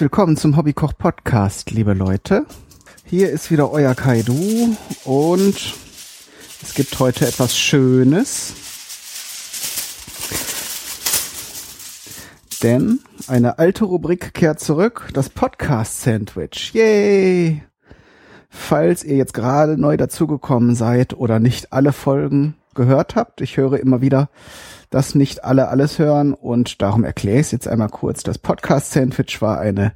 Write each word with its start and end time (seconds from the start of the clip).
willkommen 0.00 0.38
zum 0.38 0.56
Hobbykoch 0.56 0.94
Podcast, 0.96 1.72
liebe 1.72 1.92
Leute. 1.92 2.46
Hier 3.04 3.28
ist 3.28 3.50
wieder 3.50 3.70
euer 3.70 3.94
Kaidu 3.94 4.74
und 5.04 5.74
es 6.62 6.74
gibt 6.74 6.98
heute 6.98 7.26
etwas 7.26 7.58
Schönes. 7.58 8.54
Denn 12.62 13.00
eine 13.26 13.58
alte 13.58 13.84
Rubrik 13.84 14.32
kehrt 14.32 14.60
zurück, 14.60 15.10
das 15.12 15.28
Podcast 15.28 16.00
Sandwich. 16.00 16.72
Yay! 16.72 17.62
Falls 18.48 19.04
ihr 19.04 19.16
jetzt 19.16 19.34
gerade 19.34 19.76
neu 19.76 19.98
dazugekommen 19.98 20.74
seid 20.74 21.12
oder 21.12 21.40
nicht 21.40 21.74
alle 21.74 21.92
Folgen 21.92 22.54
gehört 22.74 23.16
habt, 23.16 23.42
ich 23.42 23.58
höre 23.58 23.78
immer 23.78 24.00
wieder, 24.00 24.30
dass 24.90 25.14
nicht 25.14 25.44
alle 25.44 25.68
alles 25.68 25.98
hören 25.98 26.34
und 26.34 26.82
darum 26.82 27.04
erkläre 27.04 27.38
ich 27.38 27.46
es 27.46 27.52
jetzt 27.52 27.68
einmal 27.68 27.88
kurz. 27.88 28.22
Das 28.22 28.38
Podcast 28.38 28.92
Sandwich 28.92 29.40
war 29.40 29.58
eine 29.58 29.92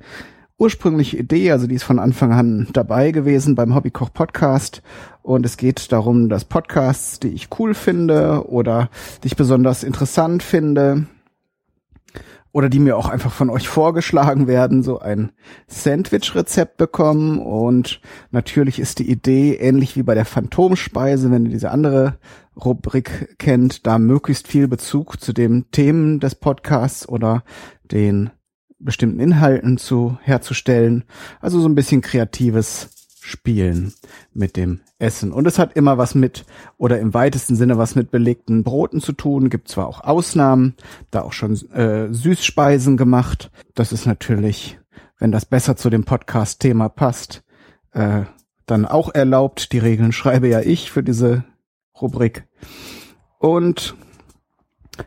ursprüngliche 0.57 1.19
Idee, 1.19 1.51
also 1.51 1.67
die 1.67 1.75
ist 1.75 1.83
von 1.83 1.99
Anfang 1.99 2.33
an 2.33 2.69
dabei 2.73 3.11
gewesen 3.11 3.57
beim 3.57 3.75
Hobbykoch 3.75 4.13
Podcast 4.13 4.83
und 5.23 5.45
es 5.45 5.57
geht 5.57 5.91
darum, 5.93 6.29
dass 6.29 6.45
Podcasts, 6.45 7.19
die 7.19 7.29
ich 7.29 7.49
cool 7.59 7.75
finde 7.75 8.49
oder 8.49 8.89
die 9.23 9.29
ich 9.29 9.37
besonders 9.37 9.83
interessant 9.83 10.43
finde, 10.43 11.07
oder 12.55 12.69
die 12.69 12.79
mir 12.79 12.97
auch 12.97 13.09
einfach 13.09 13.33
von 13.33 13.51
euch 13.51 13.67
vorgeschlagen 13.67 14.47
werden, 14.47 14.85
so 14.85 15.01
ein 15.01 15.33
Sandwich-Rezept 15.67 16.77
bekommen. 16.77 17.41
Und 17.41 18.01
natürlich 18.31 18.79
ist 18.79 19.01
die 19.01 19.11
Idee, 19.11 19.57
ähnlich 19.57 19.97
wie 19.97 20.05
bei 20.05 20.15
der 20.15 20.25
Phantomspeise, 20.25 21.33
wenn 21.33 21.47
ihr 21.47 21.51
diese 21.51 21.73
andere 21.73 22.17
Rubrik 22.57 23.37
kennt, 23.39 23.87
da 23.87 23.99
möglichst 23.99 24.49
viel 24.49 24.69
Bezug 24.69 25.21
zu 25.21 25.33
den 25.33 25.71
Themen 25.71 26.21
des 26.21 26.35
Podcasts 26.35 27.09
oder 27.09 27.43
den 27.85 28.31
bestimmten 28.79 29.21
Inhalten 29.21 29.79
zu 29.79 30.19
herzustellen. 30.23 31.05
Also 31.41 31.61
so 31.61 31.69
ein 31.69 31.75
bisschen 31.75 32.01
kreatives 32.01 32.91
Spielen 33.21 33.95
mit 34.35 34.57
dem 34.57 34.81
Essen. 34.99 35.33
Und 35.33 35.47
es 35.47 35.59
hat 35.59 35.77
immer 35.77 35.97
was 35.97 36.15
mit, 36.15 36.45
oder 36.77 37.01
im 37.01 37.15
weitesten 37.15 37.57
Sinne 37.57 37.79
was 37.79 37.95
mit 37.95 38.11
belegten 38.11 38.65
Broten 38.65 39.01
zu 39.01 39.13
tun. 39.13 39.49
Gibt 39.49 39.69
zwar 39.69 39.87
auch 39.87 40.03
Ausnahmen, 40.03 40.75
da 41.11 41.23
auch 41.23 41.33
schon 41.33 41.55
äh, 41.71 42.13
Süßspeisen 42.13 42.99
gemacht. 42.99 43.51
Das 43.75 43.93
ist 43.93 44.05
natürlich, 44.05 44.79
wenn 45.19 45.33
das 45.33 45.47
besser 45.47 45.77
zu 45.77 45.89
dem 45.89 46.05
Podcast-Thema 46.05 46.91
passt, 46.91 47.43
äh, 47.93 48.23
dann 48.67 48.85
auch 48.85 49.15
erlaubt. 49.15 49.73
Die 49.73 49.79
Regeln 49.79 50.13
schreibe 50.13 50.49
ja 50.49 50.61
ich 50.61 50.91
für 50.91 51.03
diese 51.03 51.45
Rubrik. 52.01 52.47
Und 53.39 53.97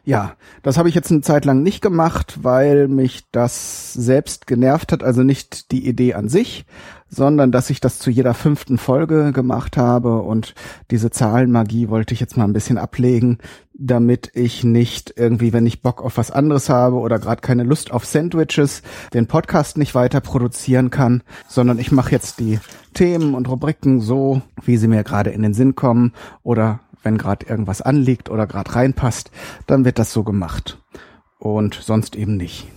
ja, 0.03 0.35
das 0.63 0.77
habe 0.77 0.89
ich 0.89 0.95
jetzt 0.95 1.11
eine 1.11 1.21
Zeit 1.21 1.45
lang 1.45 1.63
nicht 1.63 1.81
gemacht, 1.81 2.39
weil 2.41 2.87
mich 2.87 3.23
das 3.31 3.93
selbst 3.93 4.47
genervt 4.47 4.91
hat. 4.91 5.03
Also 5.03 5.23
nicht 5.23 5.71
die 5.71 5.87
Idee 5.87 6.13
an 6.13 6.29
sich, 6.29 6.65
sondern 7.09 7.51
dass 7.51 7.69
ich 7.69 7.79
das 7.79 7.99
zu 7.99 8.09
jeder 8.09 8.33
fünften 8.33 8.77
Folge 8.77 9.31
gemacht 9.31 9.77
habe 9.77 10.21
und 10.21 10.55
diese 10.91 11.09
Zahlenmagie 11.09 11.89
wollte 11.89 12.13
ich 12.13 12.19
jetzt 12.19 12.37
mal 12.37 12.43
ein 12.43 12.53
bisschen 12.53 12.77
ablegen, 12.77 13.37
damit 13.79 14.31
ich 14.33 14.63
nicht 14.63 15.13
irgendwie, 15.15 15.53
wenn 15.53 15.67
ich 15.67 15.81
Bock 15.81 16.01
auf 16.01 16.17
was 16.17 16.31
anderes 16.31 16.69
habe 16.69 16.97
oder 16.97 17.19
gerade 17.19 17.41
keine 17.41 17.63
Lust 17.63 17.91
auf 17.91 18.05
Sandwiches, 18.05 18.81
den 19.13 19.27
Podcast 19.27 19.77
nicht 19.77 19.95
weiter 19.95 20.19
produzieren 20.19 20.89
kann, 20.89 21.23
sondern 21.47 21.79
ich 21.79 21.91
mache 21.91 22.11
jetzt 22.11 22.39
die 22.39 22.59
Themen 22.93 23.35
und 23.35 23.47
Rubriken 23.47 24.01
so, 24.01 24.41
wie 24.63 24.77
sie 24.77 24.87
mir 24.87 25.03
gerade 25.03 25.29
in 25.29 25.43
den 25.43 25.53
Sinn 25.53 25.75
kommen 25.75 26.13
oder 26.43 26.79
wenn 27.03 27.17
gerade 27.17 27.45
irgendwas 27.45 27.81
anliegt 27.81 28.29
oder 28.29 28.47
gerade 28.47 28.73
reinpasst, 28.73 29.31
dann 29.67 29.85
wird 29.85 29.99
das 29.99 30.11
so 30.11 30.23
gemacht. 30.23 30.81
Und 31.39 31.75
sonst 31.75 32.15
eben 32.15 32.35
nicht. 32.35 32.67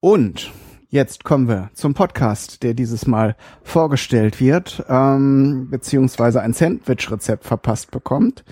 Und 0.00 0.52
jetzt 0.88 1.24
kommen 1.24 1.48
wir 1.48 1.70
zum 1.72 1.94
Podcast, 1.94 2.62
der 2.62 2.74
dieses 2.74 3.06
Mal 3.06 3.36
vorgestellt 3.62 4.40
wird, 4.40 4.84
ähm, 4.88 5.68
beziehungsweise 5.70 6.42
ein 6.42 6.52
Sandwich-Rezept 6.52 7.44
verpasst 7.44 7.90
bekommt. 7.90 8.44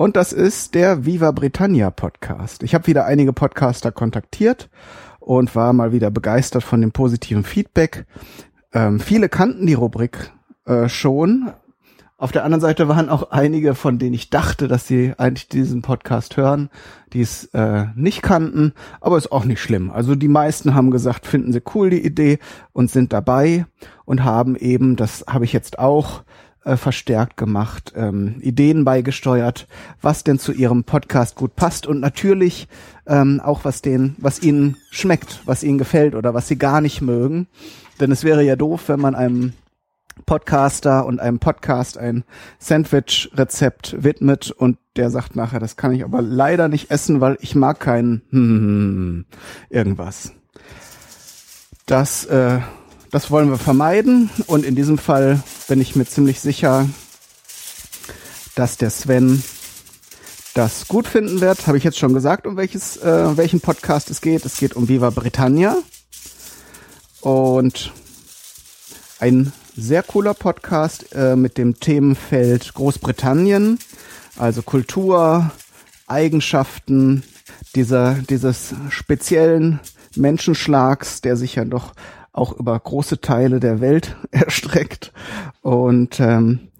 Und 0.00 0.16
das 0.16 0.32
ist 0.32 0.74
der 0.74 1.04
Viva 1.04 1.30
Britannia 1.30 1.90
Podcast. 1.90 2.62
Ich 2.62 2.74
habe 2.74 2.86
wieder 2.86 3.04
einige 3.04 3.34
Podcaster 3.34 3.92
kontaktiert 3.92 4.70
und 5.18 5.54
war 5.54 5.74
mal 5.74 5.92
wieder 5.92 6.10
begeistert 6.10 6.62
von 6.62 6.80
dem 6.80 6.90
positiven 6.90 7.44
Feedback. 7.44 8.06
Ähm, 8.72 8.98
viele 8.98 9.28
kannten 9.28 9.66
die 9.66 9.74
Rubrik 9.74 10.32
äh, 10.64 10.88
schon, 10.88 11.52
auf 12.20 12.32
der 12.32 12.44
anderen 12.44 12.60
Seite 12.60 12.86
waren 12.86 13.08
auch 13.08 13.30
einige, 13.30 13.74
von 13.74 13.98
denen 13.98 14.12
ich 14.12 14.28
dachte, 14.28 14.68
dass 14.68 14.86
sie 14.86 15.14
eigentlich 15.16 15.48
diesen 15.48 15.80
Podcast 15.80 16.36
hören, 16.36 16.68
die 17.14 17.22
es 17.22 17.46
äh, 17.54 17.86
nicht 17.94 18.20
kannten, 18.20 18.74
aber 19.00 19.16
ist 19.16 19.32
auch 19.32 19.46
nicht 19.46 19.62
schlimm. 19.62 19.90
Also 19.90 20.14
die 20.14 20.28
meisten 20.28 20.74
haben 20.74 20.90
gesagt, 20.90 21.26
finden 21.26 21.50
sie 21.50 21.62
cool 21.74 21.88
die 21.88 22.04
Idee 22.04 22.38
und 22.74 22.90
sind 22.90 23.14
dabei 23.14 23.64
und 24.04 24.22
haben 24.22 24.54
eben, 24.54 24.96
das 24.96 25.24
habe 25.28 25.46
ich 25.46 25.54
jetzt 25.54 25.78
auch 25.78 26.22
äh, 26.64 26.76
verstärkt 26.76 27.36
gemacht, 27.36 27.92
ähm, 27.96 28.36
Ideen 28.40 28.84
beigesteuert, 28.84 29.66
was 30.00 30.24
denn 30.24 30.38
zu 30.38 30.52
ihrem 30.52 30.84
Podcast 30.84 31.36
gut 31.36 31.56
passt 31.56 31.86
und 31.86 32.00
natürlich 32.00 32.68
ähm, 33.06 33.40
auch 33.42 33.64
was 33.64 33.82
denen, 33.82 34.16
was 34.18 34.42
ihnen 34.42 34.76
schmeckt, 34.90 35.40
was 35.46 35.62
ihnen 35.62 35.78
gefällt 35.78 36.14
oder 36.14 36.34
was 36.34 36.48
sie 36.48 36.58
gar 36.58 36.80
nicht 36.80 37.00
mögen. 37.00 37.48
Denn 37.98 38.12
es 38.12 38.24
wäre 38.24 38.42
ja 38.42 38.56
doof, 38.56 38.84
wenn 38.88 39.00
man 39.00 39.14
einem 39.14 39.52
Podcaster 40.26 41.06
und 41.06 41.20
einem 41.20 41.38
Podcast 41.38 41.98
ein 41.98 42.24
Sandwich-Rezept 42.58 43.96
widmet 44.02 44.50
und 44.50 44.78
der 44.96 45.10
sagt 45.10 45.36
nachher, 45.36 45.60
das 45.60 45.76
kann 45.76 45.92
ich 45.92 46.04
aber 46.04 46.20
leider 46.22 46.68
nicht 46.68 46.90
essen, 46.90 47.20
weil 47.20 47.38
ich 47.40 47.54
mag 47.54 47.80
kein 47.80 48.22
hm, 48.30 49.24
irgendwas. 49.70 50.32
Das, 51.86 52.26
äh, 52.26 52.60
das 53.10 53.30
wollen 53.30 53.50
wir 53.50 53.58
vermeiden 53.58 54.30
und 54.46 54.64
in 54.64 54.76
diesem 54.76 54.98
Fall 54.98 55.42
bin 55.68 55.80
ich 55.80 55.96
mir 55.96 56.06
ziemlich 56.06 56.40
sicher, 56.40 56.88
dass 58.54 58.76
der 58.76 58.90
Sven 58.90 59.42
das 60.54 60.86
gut 60.88 61.08
finden 61.08 61.40
wird. 61.40 61.66
Habe 61.66 61.78
ich 61.78 61.84
jetzt 61.84 61.98
schon 61.98 62.14
gesagt, 62.14 62.46
um 62.46 62.56
welches, 62.56 62.96
äh, 62.98 63.36
welchen 63.36 63.60
Podcast 63.60 64.10
es 64.10 64.20
geht. 64.20 64.44
Es 64.44 64.58
geht 64.58 64.74
um 64.74 64.88
Viva 64.88 65.10
Britannia 65.10 65.76
und 67.20 67.92
ein 69.18 69.52
sehr 69.76 70.02
cooler 70.02 70.34
Podcast 70.34 71.12
äh, 71.14 71.36
mit 71.36 71.58
dem 71.58 71.80
Themenfeld 71.80 72.74
Großbritannien, 72.74 73.78
also 74.36 74.62
Kultur, 74.62 75.50
Eigenschaften 76.06 77.22
dieser, 77.74 78.14
dieses 78.28 78.74
speziellen 78.88 79.80
Menschenschlags, 80.16 81.20
der 81.20 81.36
sich 81.36 81.54
ja 81.54 81.64
doch 81.64 81.92
auch 82.32 82.52
über 82.52 82.78
große 82.78 83.20
Teile 83.20 83.60
der 83.60 83.80
Welt 83.80 84.16
erstreckt. 84.30 85.12
Und 85.62 86.20
ähm, 86.20 86.70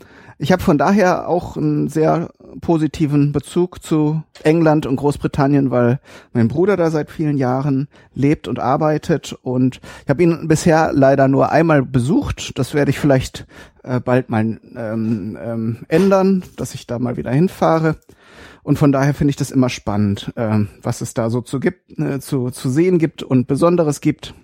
ich 0.43 0.53
habe 0.53 0.63
von 0.63 0.79
daher 0.79 1.29
auch 1.29 1.59
einen 1.59 1.89
sehr 1.89 2.31
positiven 2.63 3.31
Bezug 3.31 3.83
zu 3.83 4.23
England 4.43 4.87
und 4.87 4.97
Großbritannien, 4.97 5.71
weil 5.71 6.01
mein 6.33 6.49
Bruder 6.49 6.79
da 6.79 6.91
seit 6.91 7.11
vielen 7.11 7.37
Jahren 7.37 7.89
lebt 8.15 8.49
und 8.49 8.59
arbeitet 8.59 9.35
und 9.43 9.81
ich 10.03 10.09
habe 10.09 10.23
ihn 10.23 10.49
bisher 10.49 10.93
leider 10.95 11.29
nur 11.29 11.53
einmal 11.53 11.83
besucht. 11.83 12.59
Das 12.59 12.73
werde 12.73 12.91
ich 12.91 12.99
vielleicht 12.99 13.47
äh, 13.83 14.01
bald 14.01 14.31
mal 14.31 14.59
ähm, 14.77 15.39
ähm, 15.39 15.79
ändern, 15.89 16.43
dass 16.57 16.75
ich 16.75 16.87
da 16.87 16.99
mal 16.99 17.19
wieder 17.19 17.31
hinfahre. 17.31 17.97
Und 18.63 18.79
von 18.79 18.93
daher 18.93 19.13
finde 19.13 19.31
ich 19.31 19.37
das 19.37 19.51
immer 19.51 19.69
spannend, 19.69 20.33
äh, 20.37 20.61
was 20.83 21.03
es 21.03 21.13
da 21.13 21.29
so 21.29 21.43
zu 21.43 21.61
gibt, 21.61 21.99
äh, 21.99 22.19
zu, 22.21 22.51
zu 22.51 22.71
sehen 22.71 22.99
gibt 22.99 23.23
und 23.23 23.47
Besonderes 23.47 24.01
gibt. 24.01 24.35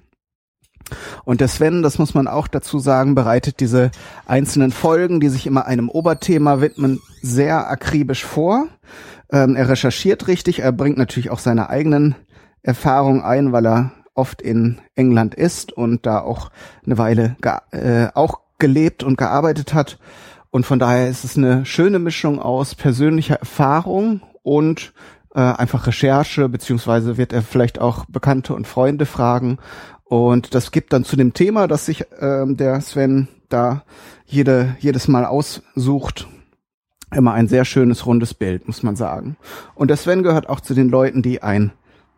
Und 1.24 1.40
der 1.40 1.48
Sven, 1.48 1.82
das 1.82 1.98
muss 1.98 2.14
man 2.14 2.28
auch 2.28 2.48
dazu 2.48 2.78
sagen, 2.78 3.14
bereitet 3.14 3.60
diese 3.60 3.90
einzelnen 4.26 4.72
Folgen, 4.72 5.20
die 5.20 5.28
sich 5.28 5.46
immer 5.46 5.66
einem 5.66 5.88
Oberthema 5.88 6.60
widmen, 6.60 7.00
sehr 7.22 7.68
akribisch 7.68 8.24
vor. 8.24 8.68
Ähm, 9.30 9.56
er 9.56 9.68
recherchiert 9.68 10.28
richtig, 10.28 10.60
er 10.60 10.72
bringt 10.72 10.98
natürlich 10.98 11.30
auch 11.30 11.40
seine 11.40 11.68
eigenen 11.68 12.14
Erfahrungen 12.62 13.22
ein, 13.22 13.52
weil 13.52 13.66
er 13.66 13.92
oft 14.14 14.40
in 14.40 14.80
England 14.94 15.34
ist 15.34 15.72
und 15.72 16.06
da 16.06 16.20
auch 16.20 16.50
eine 16.84 16.98
Weile 16.98 17.36
äh, 17.72 18.08
auch 18.14 18.40
gelebt 18.58 19.02
und 19.02 19.18
gearbeitet 19.18 19.74
hat. 19.74 19.98
Und 20.50 20.64
von 20.64 20.78
daher 20.78 21.08
ist 21.08 21.24
es 21.24 21.36
eine 21.36 21.66
schöne 21.66 21.98
Mischung 21.98 22.40
aus 22.40 22.74
persönlicher 22.74 23.36
Erfahrung 23.36 24.22
und 24.42 24.94
äh, 25.34 25.40
einfach 25.40 25.86
Recherche, 25.86 26.48
beziehungsweise 26.48 27.18
wird 27.18 27.32
er 27.32 27.42
vielleicht 27.42 27.78
auch 27.78 28.06
Bekannte 28.06 28.54
und 28.54 28.66
Freunde 28.66 29.04
fragen 29.04 29.58
und 30.08 30.54
das 30.54 30.70
gibt 30.70 30.92
dann 30.92 31.04
zu 31.04 31.16
dem 31.16 31.34
Thema, 31.34 31.66
dass 31.66 31.86
sich 31.86 32.04
ähm, 32.20 32.56
der 32.56 32.80
Sven 32.80 33.28
da 33.48 33.82
jede, 34.24 34.76
jedes 34.78 35.08
Mal 35.08 35.24
aussucht, 35.24 36.28
immer 37.12 37.32
ein 37.32 37.48
sehr 37.48 37.64
schönes 37.64 38.06
rundes 38.06 38.34
Bild, 38.34 38.66
muss 38.66 38.82
man 38.82 38.96
sagen. 38.96 39.36
Und 39.74 39.88
der 39.88 39.96
Sven 39.96 40.22
gehört 40.22 40.48
auch 40.48 40.60
zu 40.60 40.74
den 40.74 40.88
Leuten, 40.88 41.22
die 41.22 41.42
ein 41.42 41.72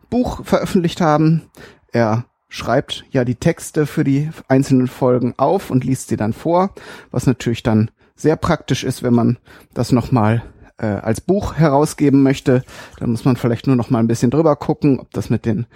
Buch 0.09 0.45
veröffentlicht 0.45 1.01
haben. 1.01 1.43
Er 1.91 2.25
schreibt 2.47 3.05
ja 3.11 3.25
die 3.25 3.35
Texte 3.35 3.85
für 3.85 4.03
die 4.03 4.29
einzelnen 4.47 4.87
Folgen 4.87 5.33
auf 5.37 5.71
und 5.71 5.83
liest 5.83 6.09
sie 6.09 6.17
dann 6.17 6.33
vor, 6.33 6.73
was 7.11 7.27
natürlich 7.27 7.63
dann 7.63 7.91
sehr 8.15 8.35
praktisch 8.35 8.83
ist, 8.83 9.01
wenn 9.01 9.13
man 9.13 9.37
das 9.73 9.91
nochmal 9.91 10.43
äh, 10.77 10.85
als 10.85 11.21
Buch 11.21 11.55
herausgeben 11.55 12.21
möchte. 12.21 12.63
Dann 12.99 13.11
muss 13.11 13.25
man 13.25 13.35
vielleicht 13.35 13.67
nur 13.67 13.75
noch 13.75 13.89
mal 13.89 13.99
ein 13.99 14.07
bisschen 14.07 14.31
drüber 14.31 14.55
gucken, 14.55 14.99
ob 14.99 15.11
das 15.11 15.29
mit 15.29 15.45
den 15.45 15.67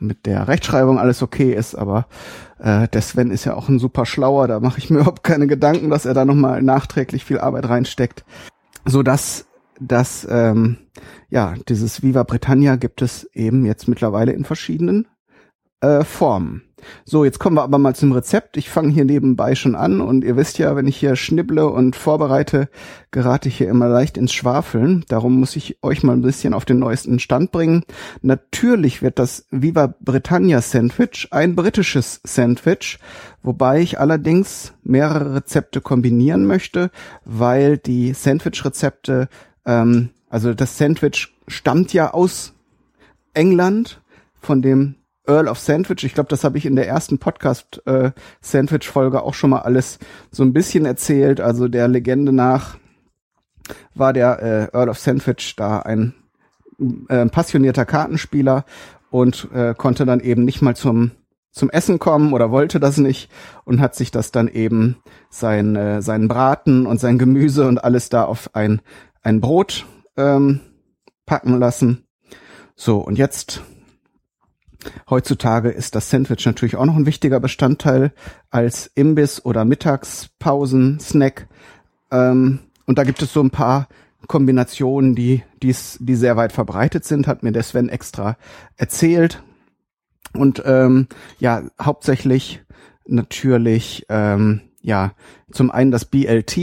mit 0.00 0.26
der 0.26 0.48
Rechtschreibung 0.48 0.98
alles 0.98 1.22
okay 1.22 1.52
ist, 1.52 1.74
aber 1.74 2.06
äh, 2.58 2.88
der 2.88 3.02
Sven 3.02 3.30
ist 3.30 3.44
ja 3.44 3.54
auch 3.54 3.68
ein 3.68 3.78
super 3.78 4.06
schlauer, 4.06 4.48
da 4.48 4.60
mache 4.60 4.78
ich 4.78 4.90
mir 4.90 4.98
überhaupt 5.00 5.22
keine 5.22 5.46
Gedanken, 5.46 5.90
dass 5.90 6.06
er 6.06 6.14
da 6.14 6.24
nochmal 6.24 6.62
nachträglich 6.62 7.24
viel 7.24 7.38
Arbeit 7.38 7.68
reinsteckt. 7.68 8.24
So 8.84 9.02
dass 9.02 9.46
das, 9.80 10.26
ähm, 10.30 10.78
ja, 11.28 11.54
dieses 11.68 12.02
Viva 12.02 12.22
Britannia 12.22 12.76
gibt 12.76 13.02
es 13.02 13.24
eben 13.34 13.66
jetzt 13.66 13.88
mittlerweile 13.88 14.32
in 14.32 14.44
verschiedenen 14.44 15.06
äh, 15.80 16.04
Formen. 16.04 16.62
So, 17.04 17.24
jetzt 17.24 17.38
kommen 17.38 17.56
wir 17.56 17.62
aber 17.62 17.78
mal 17.78 17.94
zum 17.94 18.12
Rezept. 18.12 18.56
Ich 18.56 18.68
fange 18.68 18.92
hier 18.92 19.04
nebenbei 19.04 19.54
schon 19.54 19.74
an 19.74 20.00
und 20.00 20.24
ihr 20.24 20.36
wisst 20.36 20.58
ja, 20.58 20.76
wenn 20.76 20.86
ich 20.86 20.96
hier 20.96 21.16
schnibble 21.16 21.66
und 21.68 21.96
vorbereite, 21.96 22.68
gerate 23.10 23.48
ich 23.48 23.56
hier 23.56 23.68
immer 23.68 23.88
leicht 23.88 24.16
ins 24.16 24.32
Schwafeln. 24.32 25.04
Darum 25.08 25.40
muss 25.40 25.56
ich 25.56 25.82
euch 25.82 26.02
mal 26.02 26.12
ein 26.12 26.22
bisschen 26.22 26.54
auf 26.54 26.64
den 26.64 26.78
neuesten 26.78 27.18
Stand 27.18 27.50
bringen. 27.50 27.84
Natürlich 28.22 29.02
wird 29.02 29.18
das 29.18 29.46
Viva 29.50 29.94
Britannia 30.00 30.60
Sandwich 30.60 31.28
ein 31.30 31.56
britisches 31.56 32.20
Sandwich, 32.24 32.98
wobei 33.42 33.80
ich 33.80 33.98
allerdings 33.98 34.74
mehrere 34.82 35.36
Rezepte 35.36 35.80
kombinieren 35.80 36.46
möchte, 36.46 36.90
weil 37.24 37.78
die 37.78 38.12
Sandwich-Rezepte, 38.12 39.28
ähm, 39.64 40.10
also 40.28 40.54
das 40.54 40.76
Sandwich 40.76 41.34
stammt 41.48 41.92
ja 41.92 42.12
aus 42.12 42.52
England 43.32 44.00
von 44.40 44.62
dem 44.62 44.96
Earl 45.26 45.48
of 45.48 45.58
Sandwich. 45.58 46.04
Ich 46.04 46.14
glaube, 46.14 46.28
das 46.28 46.44
habe 46.44 46.58
ich 46.58 46.66
in 46.66 46.76
der 46.76 46.88
ersten 46.88 47.18
Podcast 47.18 47.82
äh, 47.86 48.12
Sandwich 48.40 48.88
Folge 48.88 49.22
auch 49.22 49.34
schon 49.34 49.50
mal 49.50 49.60
alles 49.60 49.98
so 50.30 50.42
ein 50.42 50.52
bisschen 50.52 50.86
erzählt. 50.86 51.40
Also 51.40 51.68
der 51.68 51.88
Legende 51.88 52.32
nach 52.32 52.76
war 53.94 54.12
der 54.12 54.42
äh, 54.42 54.76
Earl 54.76 54.88
of 54.88 54.98
Sandwich 54.98 55.56
da 55.56 55.80
ein 55.80 56.14
äh, 57.08 57.26
passionierter 57.26 57.84
Kartenspieler 57.84 58.64
und 59.10 59.48
äh, 59.52 59.74
konnte 59.74 60.06
dann 60.06 60.20
eben 60.20 60.44
nicht 60.44 60.62
mal 60.62 60.76
zum 60.76 61.12
zum 61.50 61.70
Essen 61.70 61.98
kommen 61.98 62.34
oder 62.34 62.50
wollte 62.50 62.78
das 62.78 62.98
nicht 62.98 63.30
und 63.64 63.80
hat 63.80 63.94
sich 63.94 64.10
das 64.10 64.30
dann 64.30 64.46
eben 64.46 64.96
sein 65.30 65.74
äh, 65.74 66.02
seinen 66.02 66.28
Braten 66.28 66.84
und 66.86 67.00
sein 67.00 67.16
Gemüse 67.16 67.66
und 67.66 67.82
alles 67.82 68.10
da 68.10 68.24
auf 68.24 68.50
ein 68.54 68.82
ein 69.22 69.40
Brot 69.40 69.86
ähm, 70.18 70.60
packen 71.24 71.58
lassen. 71.58 72.04
So 72.74 72.98
und 72.98 73.16
jetzt 73.16 73.62
Heutzutage 75.08 75.70
ist 75.70 75.94
das 75.94 76.10
Sandwich 76.10 76.44
natürlich 76.46 76.76
auch 76.76 76.84
noch 76.84 76.96
ein 76.96 77.06
wichtiger 77.06 77.40
Bestandteil 77.40 78.12
als 78.50 78.90
Imbiss 78.94 79.44
oder 79.44 79.64
Mittagspausen, 79.64 81.00
Snack. 81.00 81.48
Ähm, 82.10 82.60
und 82.86 82.98
da 82.98 83.04
gibt 83.04 83.22
es 83.22 83.32
so 83.32 83.40
ein 83.40 83.50
paar 83.50 83.88
Kombinationen, 84.26 85.14
die, 85.14 85.42
dies, 85.62 85.98
die 86.00 86.16
sehr 86.16 86.36
weit 86.36 86.52
verbreitet 86.52 87.04
sind, 87.04 87.26
hat 87.26 87.42
mir 87.42 87.52
der 87.52 87.62
Sven 87.62 87.88
extra 87.88 88.36
erzählt. 88.76 89.42
Und 90.32 90.62
ähm, 90.66 91.08
ja, 91.38 91.62
hauptsächlich 91.80 92.62
natürlich 93.06 94.06
ähm, 94.08 94.60
ja 94.80 95.12
zum 95.50 95.70
einen 95.70 95.90
das 95.90 96.04
BLT. 96.04 96.58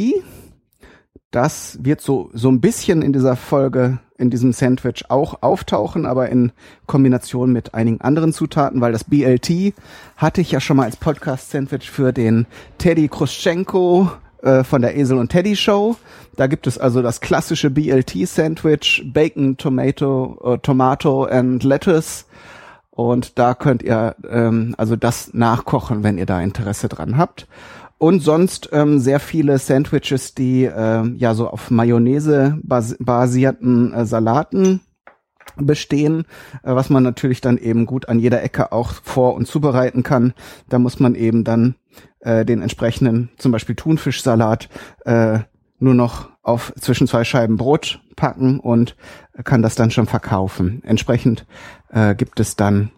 Das 1.31 1.79
wird 1.81 2.01
so 2.01 2.29
so 2.33 2.49
ein 2.49 2.61
bisschen 2.61 3.01
in 3.01 3.13
dieser 3.13 3.35
Folge 3.35 3.99
in 4.23 4.29
diesem 4.29 4.53
Sandwich 4.53 5.03
auch 5.09 5.43
auftauchen, 5.43 6.07
aber 6.07 6.29
in 6.29 6.51
Kombination 6.87 7.51
mit 7.51 7.75
einigen 7.75 8.01
anderen 8.01 8.33
Zutaten, 8.33 8.81
weil 8.81 8.93
das 8.93 9.03
BLT 9.03 9.73
hatte 10.17 10.41
ich 10.41 10.51
ja 10.51 10.59
schon 10.59 10.77
mal 10.77 10.85
als 10.85 10.95
Podcast-Sandwich 10.95 11.91
für 11.91 12.13
den 12.13 12.47
Teddy 12.79 13.09
Kruschenko 13.09 14.09
äh, 14.41 14.63
von 14.63 14.81
der 14.81 14.95
Esel 14.97 15.17
und 15.17 15.29
Teddy 15.29 15.55
Show. 15.55 15.97
Da 16.37 16.47
gibt 16.47 16.65
es 16.65 16.77
also 16.77 17.01
das 17.01 17.21
klassische 17.21 17.69
BLT-Sandwich, 17.69 19.11
Bacon, 19.13 19.57
Tomato, 19.57 20.39
äh, 20.43 20.57
Tomato 20.59 21.25
and 21.25 21.63
Lettuce. 21.63 22.25
Und 22.95 23.39
da 23.39 23.55
könnt 23.55 23.81
ihr 23.81 24.15
ähm, 24.29 24.75
also 24.77 24.95
das 24.95 25.33
nachkochen, 25.33 26.03
wenn 26.03 26.19
ihr 26.19 26.27
da 26.27 26.39
Interesse 26.41 26.89
dran 26.89 27.17
habt. 27.17 27.47
Und 27.97 28.19
sonst 28.21 28.69
ähm, 28.71 28.99
sehr 28.99 29.19
viele 29.19 29.57
Sandwiches, 29.57 30.35
die 30.35 30.65
äh, 30.65 31.03
ja 31.15 31.33
so 31.33 31.49
auf 31.49 31.71
Mayonnaise 31.71 32.59
bas 32.61 32.95
basierten 32.99 33.93
äh, 33.93 34.05
Salaten 34.05 34.81
bestehen, 35.55 36.25
äh, 36.63 36.75
was 36.75 36.91
man 36.91 37.01
natürlich 37.01 37.41
dann 37.41 37.57
eben 37.57 37.87
gut 37.87 38.09
an 38.09 38.19
jeder 38.19 38.43
Ecke 38.43 38.71
auch 38.71 38.93
vor- 38.93 39.33
und 39.33 39.47
zubereiten 39.47 40.03
kann. 40.03 40.33
Da 40.69 40.77
muss 40.77 40.99
man 40.99 41.15
eben 41.15 41.43
dann 41.43 41.75
äh, 42.19 42.45
den 42.45 42.61
entsprechenden, 42.61 43.29
zum 43.37 43.51
Beispiel 43.51 43.75
Thunfischsalat, 43.75 44.69
äh, 45.05 45.39
nur 45.83 45.93
noch 45.93 46.29
auf 46.41 46.73
zwischen 46.79 47.07
zwei 47.07 47.23
Scheiben 47.23 47.57
Brot 47.57 48.01
packen 48.15 48.59
und 48.59 48.95
kann 49.43 49.61
das 49.61 49.75
dann 49.75 49.91
schon 49.91 50.07
verkaufen. 50.07 50.81
Entsprechend 50.83 51.45
äh, 51.89 52.15
gibt 52.15 52.39
es 52.39 52.55
dann 52.55 52.91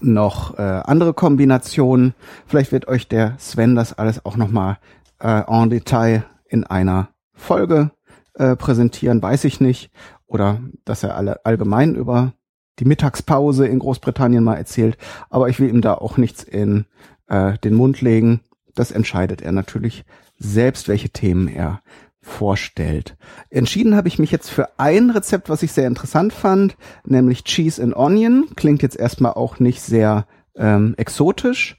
noch 0.00 0.58
äh, 0.58 0.62
andere 0.62 1.14
Kombinationen. 1.14 2.14
Vielleicht 2.46 2.72
wird 2.72 2.88
euch 2.88 3.08
der 3.08 3.36
Sven 3.38 3.74
das 3.74 3.96
alles 3.98 4.24
auch 4.24 4.36
nochmal 4.36 4.78
äh, 5.20 5.42
en 5.46 5.70
Detail 5.70 6.24
in 6.48 6.64
einer 6.64 7.08
Folge 7.32 7.90
äh, 8.34 8.56
präsentieren, 8.56 9.22
weiß 9.22 9.44
ich 9.44 9.60
nicht. 9.60 9.90
Oder 10.26 10.60
dass 10.84 11.02
er 11.02 11.16
alle 11.16 11.44
allgemein 11.44 11.94
über 11.94 12.34
die 12.78 12.84
Mittagspause 12.84 13.66
in 13.66 13.78
Großbritannien 13.78 14.44
mal 14.44 14.56
erzählt. 14.56 14.98
Aber 15.30 15.48
ich 15.48 15.58
will 15.58 15.70
ihm 15.70 15.80
da 15.80 15.94
auch 15.94 16.16
nichts 16.16 16.42
in 16.42 16.84
äh, 17.28 17.56
den 17.58 17.74
Mund 17.74 18.00
legen. 18.00 18.40
Das 18.74 18.90
entscheidet 18.90 19.42
er 19.42 19.52
natürlich 19.52 20.04
selbst, 20.38 20.88
welche 20.88 21.10
Themen 21.10 21.48
er 21.48 21.80
vorstellt. 22.20 23.16
Entschieden 23.50 23.96
habe 23.96 24.08
ich 24.08 24.18
mich 24.18 24.30
jetzt 24.30 24.50
für 24.50 24.78
ein 24.78 25.10
Rezept, 25.10 25.48
was 25.48 25.62
ich 25.62 25.72
sehr 25.72 25.86
interessant 25.86 26.32
fand, 26.32 26.76
nämlich 27.04 27.44
Cheese 27.44 27.82
and 27.82 27.96
Onion. 27.96 28.48
Klingt 28.54 28.82
jetzt 28.82 28.96
erstmal 28.96 29.32
auch 29.32 29.58
nicht 29.58 29.80
sehr 29.80 30.26
ähm, 30.56 30.94
exotisch. 30.96 31.78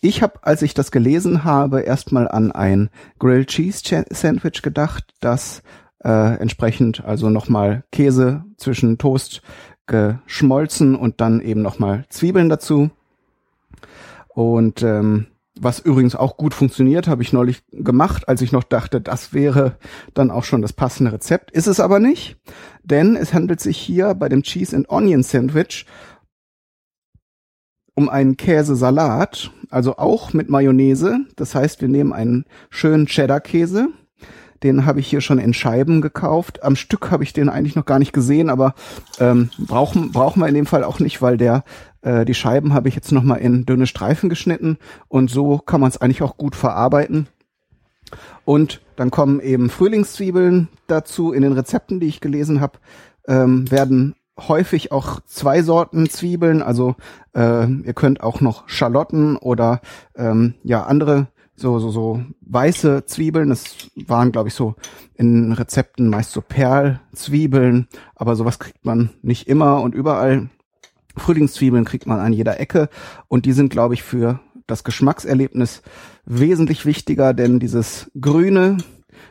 Ich 0.00 0.22
habe, 0.22 0.38
als 0.42 0.62
ich 0.62 0.74
das 0.74 0.92
gelesen 0.92 1.42
habe, 1.42 1.80
erstmal 1.80 2.28
an 2.28 2.52
ein 2.52 2.90
Grilled 3.18 3.48
Cheese 3.48 4.04
Sandwich 4.10 4.62
gedacht, 4.62 5.04
das 5.20 5.62
äh, 6.04 6.38
entsprechend 6.38 7.04
also 7.04 7.28
nochmal 7.28 7.82
Käse 7.90 8.44
zwischen 8.56 8.98
Toast 8.98 9.42
geschmolzen 9.86 10.94
und 10.94 11.20
dann 11.20 11.40
eben 11.40 11.62
nochmal 11.62 12.04
Zwiebeln 12.10 12.48
dazu. 12.48 12.90
Und 14.28 14.82
ähm, 14.82 15.26
was 15.60 15.80
übrigens 15.80 16.14
auch 16.14 16.36
gut 16.36 16.54
funktioniert, 16.54 17.08
habe 17.08 17.22
ich 17.22 17.32
neulich 17.32 17.62
gemacht, 17.72 18.28
als 18.28 18.42
ich 18.42 18.52
noch 18.52 18.64
dachte, 18.64 19.00
das 19.00 19.32
wäre 19.32 19.76
dann 20.14 20.30
auch 20.30 20.44
schon 20.44 20.62
das 20.62 20.72
passende 20.72 21.12
Rezept. 21.12 21.50
Ist 21.50 21.66
es 21.66 21.80
aber 21.80 21.98
nicht, 21.98 22.36
denn 22.82 23.16
es 23.16 23.34
handelt 23.34 23.60
sich 23.60 23.76
hier 23.78 24.14
bei 24.14 24.28
dem 24.28 24.42
Cheese 24.42 24.76
and 24.76 24.88
Onion 24.88 25.22
Sandwich 25.22 25.86
um 27.94 28.08
einen 28.08 28.36
Käsesalat, 28.36 29.50
also 29.70 29.96
auch 29.96 30.32
mit 30.32 30.48
Mayonnaise. 30.48 31.18
Das 31.34 31.56
heißt, 31.56 31.80
wir 31.80 31.88
nehmen 31.88 32.12
einen 32.12 32.44
schönen 32.70 33.06
Cheddar-Käse. 33.06 33.88
Den 34.62 34.86
habe 34.86 35.00
ich 35.00 35.08
hier 35.08 35.20
schon 35.20 35.38
in 35.38 35.54
Scheiben 35.54 36.00
gekauft. 36.00 36.62
Am 36.62 36.76
Stück 36.76 37.10
habe 37.10 37.24
ich 37.24 37.32
den 37.32 37.48
eigentlich 37.48 37.76
noch 37.76 37.84
gar 37.84 37.98
nicht 37.98 38.12
gesehen, 38.12 38.50
aber 38.50 38.74
ähm, 39.20 39.50
brauchen, 39.58 40.12
brauchen 40.12 40.40
wir 40.40 40.48
in 40.48 40.54
dem 40.54 40.66
Fall 40.66 40.84
auch 40.84 40.98
nicht, 40.98 41.22
weil 41.22 41.36
der 41.36 41.64
äh, 42.02 42.24
die 42.24 42.34
Scheiben 42.34 42.74
habe 42.74 42.88
ich 42.88 42.94
jetzt 42.94 43.12
nochmal 43.12 43.38
in 43.38 43.66
dünne 43.66 43.86
Streifen 43.86 44.28
geschnitten 44.28 44.78
und 45.08 45.30
so 45.30 45.58
kann 45.58 45.80
man 45.80 45.90
es 45.90 46.00
eigentlich 46.00 46.22
auch 46.22 46.36
gut 46.36 46.56
verarbeiten. 46.56 47.28
Und 48.44 48.80
dann 48.96 49.10
kommen 49.10 49.40
eben 49.40 49.70
Frühlingszwiebeln 49.70 50.68
dazu. 50.86 51.32
In 51.32 51.42
den 51.42 51.52
Rezepten, 51.52 52.00
die 52.00 52.06
ich 52.06 52.20
gelesen 52.20 52.60
habe, 52.60 52.78
ähm, 53.26 53.70
werden 53.70 54.14
häufig 54.38 54.92
auch 54.92 55.20
zwei 55.26 55.62
Sorten 55.62 56.08
Zwiebeln. 56.08 56.62
Also 56.62 56.96
äh, 57.34 57.66
ihr 57.66 57.92
könnt 57.94 58.22
auch 58.22 58.40
noch 58.40 58.68
Schalotten 58.68 59.36
oder 59.36 59.80
ähm, 60.16 60.54
ja 60.62 60.84
andere 60.84 61.28
so 61.58 61.78
so 61.78 61.90
so 61.90 62.22
weiße 62.40 63.04
Zwiebeln. 63.06 63.50
Das 63.50 63.90
waren 64.06 64.32
glaube 64.32 64.48
ich 64.48 64.54
so 64.54 64.74
in 65.14 65.52
Rezepten 65.52 66.08
meist 66.08 66.32
so 66.32 66.40
Perlzwiebeln, 66.40 67.88
aber 68.14 68.36
sowas 68.36 68.58
kriegt 68.58 68.84
man 68.84 69.10
nicht 69.22 69.48
immer 69.48 69.80
und 69.82 69.94
überall. 69.94 70.48
Frühlingszwiebeln 71.16 71.84
kriegt 71.84 72.06
man 72.06 72.20
an 72.20 72.32
jeder 72.32 72.60
Ecke 72.60 72.88
und 73.26 73.44
die 73.44 73.52
sind, 73.52 73.70
glaube 73.70 73.94
ich, 73.94 74.02
für 74.02 74.40
das 74.68 74.84
Geschmackserlebnis 74.84 75.82
wesentlich 76.24 76.86
wichtiger, 76.86 77.34
denn 77.34 77.58
dieses 77.58 78.10
Grüne, 78.20 78.76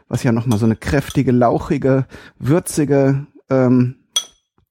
was 0.09 0.23
ja 0.23 0.31
nochmal 0.31 0.59
so 0.59 0.65
eine 0.65 0.75
kräftige, 0.75 1.31
lauchige, 1.31 2.05
würzige 2.39 3.27
ähm, 3.49 3.95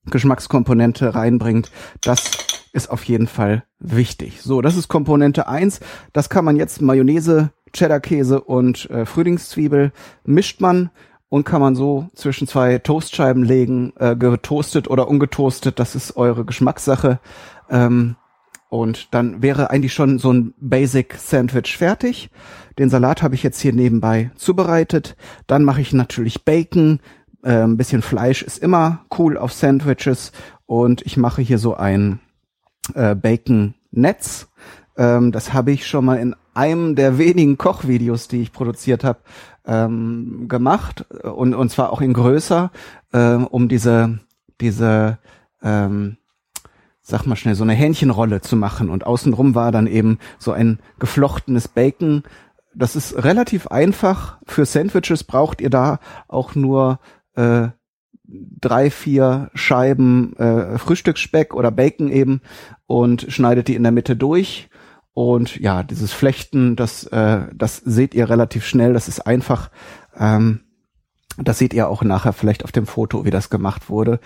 Geschmackskomponente 0.05 1.15
reinbringt, 1.15 1.71
das 2.01 2.46
ist 2.77 2.89
auf 2.89 3.03
jeden 3.03 3.27
Fall 3.27 3.63
wichtig. 3.79 4.41
So, 4.41 4.61
das 4.61 4.77
ist 4.77 4.87
Komponente 4.87 5.47
eins. 5.47 5.79
Das 6.13 6.29
kann 6.29 6.45
man 6.45 6.55
jetzt 6.55 6.81
Mayonnaise, 6.81 7.49
Cheddar-Käse 7.73 8.39
und 8.39 8.89
äh, 8.91 9.05
Frühlingszwiebel 9.05 9.91
mischt 10.23 10.61
man 10.61 10.91
und 11.27 11.43
kann 11.43 11.59
man 11.59 11.75
so 11.75 12.07
zwischen 12.13 12.47
zwei 12.47 12.77
Toastscheiben 12.77 13.43
legen, 13.43 13.93
äh, 13.97 14.15
getoastet 14.15 14.87
oder 14.89 15.07
ungetoastet, 15.07 15.79
das 15.79 15.95
ist 15.95 16.15
eure 16.15 16.45
Geschmackssache. 16.45 17.19
Ähm, 17.69 18.15
und 18.69 19.13
dann 19.13 19.41
wäre 19.41 19.71
eigentlich 19.71 19.93
schon 19.93 20.19
so 20.19 20.31
ein 20.31 20.53
Basic 20.59 21.15
Sandwich 21.15 21.77
fertig. 21.77 22.29
Den 22.77 22.89
Salat 22.89 23.23
habe 23.23 23.33
ich 23.33 23.43
jetzt 23.43 23.59
hier 23.59 23.73
nebenbei 23.73 24.29
zubereitet. 24.35 25.15
Dann 25.47 25.63
mache 25.63 25.81
ich 25.81 25.93
natürlich 25.93 26.45
Bacon. 26.45 26.99
Äh, 27.43 27.63
ein 27.63 27.77
bisschen 27.77 28.03
Fleisch 28.03 28.43
ist 28.43 28.59
immer 28.59 29.05
cool 29.17 29.37
auf 29.37 29.51
Sandwiches. 29.51 30.31
Und 30.65 31.01
ich 31.05 31.17
mache 31.17 31.41
hier 31.41 31.57
so 31.57 31.75
ein 31.75 32.19
äh, 32.93 33.15
Bacon 33.15 33.73
Netz. 33.91 34.47
Ähm, 34.97 35.31
das 35.31 35.53
habe 35.53 35.71
ich 35.71 35.87
schon 35.87 36.05
mal 36.05 36.17
in 36.17 36.35
einem 36.53 36.95
der 36.95 37.17
wenigen 37.17 37.57
Kochvideos, 37.57 38.27
die 38.27 38.41
ich 38.41 38.51
produziert 38.51 39.03
habe, 39.03 39.19
ähm, 39.65 40.45
gemacht 40.47 41.05
und 41.23 41.53
und 41.53 41.69
zwar 41.69 41.91
auch 41.91 42.01
in 42.01 42.13
größer, 42.13 42.71
ähm, 43.13 43.45
um 43.47 43.67
diese 43.67 44.19
diese 44.59 45.19
ähm, 45.61 46.17
sag 47.07 47.25
mal 47.25 47.37
schnell, 47.37 47.55
so 47.55 47.63
eine 47.63 47.73
Hähnchenrolle 47.73 48.41
zu 48.41 48.57
machen. 48.57 48.89
Und 48.89 49.05
außenrum 49.05 49.55
war 49.55 49.71
dann 49.71 49.87
eben 49.87 50.19
so 50.39 50.51
ein 50.51 50.79
geflochtenes 50.99 51.69
Bacon. 51.69 52.23
Das 52.75 52.97
ist 52.97 53.23
relativ 53.23 53.67
einfach. 53.67 54.39
Für 54.45 54.65
Sandwiches 54.65 55.23
braucht 55.23 55.61
ihr 55.61 55.69
da 55.69 55.99
auch 56.27 56.53
nur 56.53 56.99
äh, 57.35 57.69
drei, 58.27 58.89
vier 58.89 59.49
Scheiben 59.53 60.35
äh, 60.37 60.77
Frühstücksspeck 60.77 61.53
oder 61.53 61.71
Bacon 61.71 62.09
eben 62.09 62.41
und 62.85 63.25
schneidet 63.29 63.67
die 63.67 63.75
in 63.75 63.83
der 63.83 63.91
Mitte 63.91 64.15
durch. 64.15 64.69
Und 65.13 65.57
ja, 65.59 65.83
dieses 65.83 66.13
Flechten, 66.13 66.75
das, 66.75 67.05
äh, 67.05 67.41
das 67.53 67.77
seht 67.77 68.13
ihr 68.13 68.29
relativ 68.29 68.65
schnell. 68.65 68.93
Das 68.93 69.07
ist 69.07 69.21
einfach. 69.21 69.71
Ähm, 70.15 70.61
das 71.39 71.59
seht 71.59 71.73
ihr 71.73 71.87
auch 71.87 72.03
nachher 72.03 72.33
vielleicht 72.33 72.63
auf 72.63 72.71
dem 72.71 72.87
Foto, 72.87 73.25
wie 73.25 73.29
das 73.29 73.49
gemacht 73.49 73.89
wurde. 73.89 74.19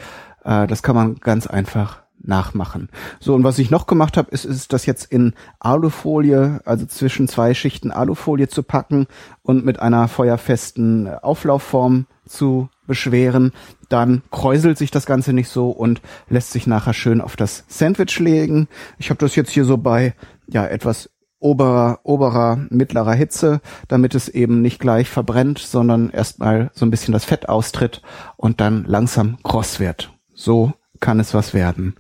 Äh, 0.44 0.68
das 0.68 0.82
kann 0.82 0.96
man 0.96 1.16
ganz 1.16 1.48
einfach 1.48 2.02
nachmachen. 2.24 2.90
So, 3.20 3.34
und 3.34 3.44
was 3.44 3.60
ich 3.60 3.72
noch 3.72 3.88
gemacht 3.88 4.18
habe, 4.18 4.32
ist, 4.32 4.46
ist 4.46 4.74
das 4.74 4.86
jetzt 4.86 5.06
in 5.12 5.34
Alufolie, 5.60 6.62
also 6.66 6.86
zwischen 6.86 7.28
zwei 7.28 7.54
Schichten 7.54 7.92
Alufolie 7.92 8.48
zu 8.48 8.64
packen 8.64 9.08
und 9.42 9.66
mit 9.66 9.80
einer 9.80 10.08
feuerfesten 10.08 11.08
Auflaufform 11.08 12.06
zu 12.32 12.70
beschweren. 12.88 13.52
Dann 13.90 14.24
kräuselt 14.32 14.78
sich 14.78 14.92
das 14.92 15.06
Ganze 15.06 15.34
nicht 15.34 15.50
so 15.50 15.70
und 15.70 16.02
lässt 16.30 16.52
sich 16.52 16.68
nachher 16.68 16.94
schön 16.94 17.22
auf 17.22 17.36
das 17.36 17.64
Sandwich 17.68 18.20
legen. 18.20 18.68
Ich 18.98 19.10
habe 19.10 19.20
das 19.20 19.36
jetzt 19.36 19.52
hier 19.52 19.66
so 19.66 19.78
bei 19.78 20.16
ja 20.48 20.66
etwas 20.66 21.10
oberer, 21.40 22.00
oberer, 22.04 22.66
mittlerer 22.70 23.14
Hitze, 23.14 23.62
damit 23.88 24.16
es 24.16 24.30
eben 24.30 24.62
nicht 24.62 24.80
gleich 24.80 25.10
verbrennt, 25.10 25.60
sondern 25.60 26.10
erstmal 26.12 26.72
so 26.74 26.86
ein 26.86 26.92
bisschen 26.92 27.14
das 27.14 27.26
Fett 27.26 27.50
austritt 27.50 28.02
und 28.38 28.62
dann 28.62 28.86
langsam 28.86 29.38
kross 29.44 29.80
wird. 29.80 30.14
So 30.34 30.74
kann 31.00 31.20
es 31.20 31.34
was 31.34 31.54
werden. 31.54 31.96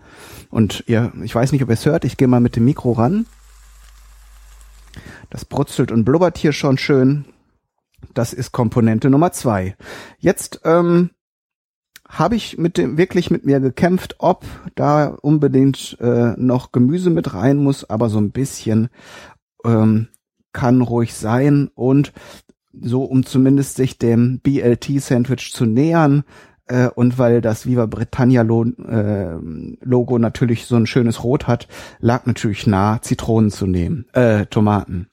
Und 0.49 0.83
ihr, 0.87 1.11
ich 1.23 1.33
weiß 1.33 1.51
nicht, 1.51 1.63
ob 1.63 1.69
ihr 1.69 1.73
es 1.73 1.85
hört, 1.85 2.05
ich 2.05 2.17
gehe 2.17 2.27
mal 2.27 2.39
mit 2.39 2.55
dem 2.55 2.65
Mikro 2.65 2.93
ran. 2.93 3.25
Das 5.29 5.45
brutzelt 5.45 5.91
und 5.91 6.05
blubbert 6.05 6.37
hier 6.37 6.53
schon 6.53 6.77
schön. 6.77 7.25
Das 8.13 8.33
ist 8.33 8.51
Komponente 8.51 9.09
Nummer 9.09 9.31
zwei. 9.31 9.75
Jetzt 10.19 10.61
ähm, 10.63 11.11
habe 12.07 12.35
ich 12.35 12.57
mit 12.57 12.77
dem 12.77 12.97
wirklich 12.97 13.31
mit 13.31 13.45
mir 13.45 13.59
gekämpft, 13.59 14.15
ob 14.19 14.45
da 14.75 15.07
unbedingt 15.07 15.97
äh, 16.01 16.33
noch 16.37 16.71
Gemüse 16.71 17.09
mit 17.09 17.33
rein 17.33 17.57
muss, 17.57 17.89
aber 17.89 18.09
so 18.09 18.19
ein 18.19 18.31
bisschen 18.31 18.89
ähm, 19.63 20.07
kann 20.53 20.81
ruhig 20.81 21.13
sein 21.13 21.69
und 21.73 22.11
so 22.73 23.03
um 23.03 23.25
zumindest 23.25 23.75
sich 23.75 23.97
dem 23.97 24.39
BLT 24.39 25.01
Sandwich 25.01 25.51
zu 25.53 25.65
nähern, 25.65 26.23
äh, 26.71 26.87
und 26.87 27.17
weil 27.17 27.41
das 27.41 27.65
Viva 27.65 27.85
Britannia 27.85 28.43
Lo 28.43 28.63
äh, 28.63 29.35
Logo 29.81 30.17
natürlich 30.17 30.65
so 30.65 30.77
ein 30.77 30.87
schönes 30.87 31.23
Rot 31.23 31.47
hat, 31.47 31.67
lag 31.99 32.25
natürlich 32.25 32.65
nah, 32.65 33.01
Zitronen 33.01 33.51
zu 33.51 33.67
nehmen, 33.67 34.05
äh, 34.13 34.45
Tomaten. 34.45 35.07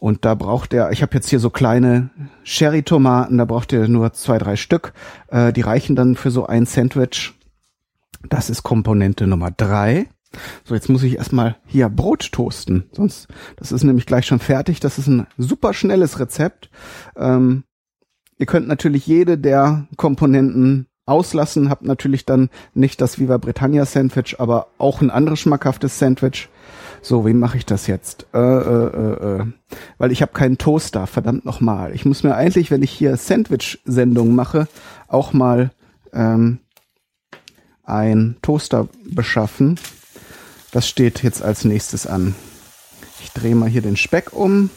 Und 0.00 0.24
da 0.24 0.34
braucht 0.34 0.72
er, 0.72 0.90
ich 0.90 1.02
habe 1.02 1.14
jetzt 1.14 1.28
hier 1.28 1.38
so 1.38 1.50
kleine 1.50 2.10
Sherry-Tomaten, 2.42 3.38
da 3.38 3.44
braucht 3.44 3.72
ihr 3.72 3.86
nur 3.86 4.12
zwei, 4.12 4.38
drei 4.38 4.56
Stück. 4.56 4.92
Äh, 5.28 5.52
die 5.52 5.60
reichen 5.60 5.94
dann 5.94 6.16
für 6.16 6.30
so 6.30 6.46
ein 6.46 6.66
Sandwich. 6.66 7.34
Das 8.28 8.50
ist 8.50 8.62
Komponente 8.62 9.26
Nummer 9.26 9.50
drei. 9.50 10.08
So, 10.64 10.74
jetzt 10.74 10.88
muss 10.88 11.02
ich 11.02 11.16
erstmal 11.16 11.56
hier 11.66 11.88
Brot 11.88 12.32
toasten. 12.32 12.84
Sonst, 12.92 13.28
das 13.56 13.72
ist 13.72 13.84
nämlich 13.84 14.06
gleich 14.06 14.26
schon 14.26 14.38
fertig. 14.38 14.80
Das 14.80 14.98
ist 14.98 15.06
ein 15.06 15.26
super 15.36 15.74
schnelles 15.74 16.18
Rezept. 16.18 16.70
Ähm, 17.16 17.64
Ihr 18.40 18.46
könnt 18.46 18.66
natürlich 18.66 19.06
jede 19.06 19.36
der 19.36 19.86
Komponenten 19.96 20.86
auslassen, 21.04 21.68
habt 21.68 21.84
natürlich 21.84 22.24
dann 22.24 22.48
nicht 22.72 23.02
das 23.02 23.18
Viva 23.18 23.36
Britannia 23.36 23.84
Sandwich, 23.84 24.36
aber 24.38 24.68
auch 24.78 25.02
ein 25.02 25.10
anderes 25.10 25.40
schmackhaftes 25.40 25.98
Sandwich. 25.98 26.48
So, 27.02 27.26
wie 27.26 27.32
mache 27.32 27.56
ich 27.56 27.66
das 27.66 27.86
jetzt? 27.86 28.26
Äh, 28.34 28.38
äh, 28.38 28.86
äh, 28.86 29.40
äh. 29.40 29.46
Weil 29.98 30.12
ich 30.12 30.22
habe 30.22 30.32
keinen 30.32 30.58
Toaster, 30.58 31.06
verdammt 31.06 31.44
nochmal. 31.44 31.94
Ich 31.94 32.04
muss 32.04 32.22
mir 32.22 32.34
eigentlich, 32.34 32.70
wenn 32.70 32.82
ich 32.82 32.90
hier 32.90 33.16
Sandwich-Sendungen 33.16 34.34
mache, 34.34 34.68
auch 35.08 35.32
mal 35.32 35.70
ähm, 36.12 36.58
ein 37.84 38.36
Toaster 38.42 38.88
beschaffen. 39.04 39.78
Das 40.72 40.88
steht 40.88 41.22
jetzt 41.22 41.42
als 41.42 41.64
nächstes 41.64 42.06
an. 42.06 42.34
Ich 43.22 43.32
drehe 43.32 43.54
mal 43.54 43.68
hier 43.68 43.82
den 43.82 43.96
Speck 43.96 44.32
um. 44.32 44.70